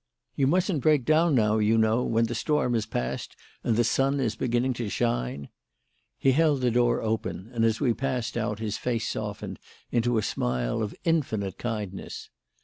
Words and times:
You 0.35 0.47
mustn't 0.47 0.81
break 0.81 1.05
down 1.05 1.35
now, 1.35 1.59
you 1.59 1.77
know, 1.77 2.01
when 2.01 2.25
the 2.25 2.33
storm 2.33 2.73
has 2.73 2.87
passed 2.87 3.35
and 3.63 3.75
the 3.75 3.83
sun 3.83 4.19
is 4.19 4.35
beginning 4.35 4.73
to 4.81 4.89
shine." 4.89 5.49
He 6.17 6.31
held 6.31 6.61
the 6.61 6.71
door 6.71 7.03
open, 7.03 7.51
and 7.53 7.63
as 7.63 7.79
we 7.79 7.93
passed 7.93 8.35
out 8.35 8.57
his 8.57 8.79
face 8.79 9.07
softened 9.07 9.59
into 9.91 10.17
a 10.17 10.23
smile 10.23 10.81
of 10.81 10.95
infinite 11.03 11.59
kindness. 11.59 12.31